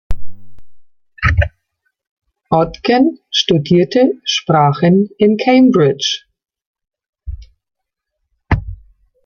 [2.49, 6.23] Ogden studierte Sprachen in Cambridge.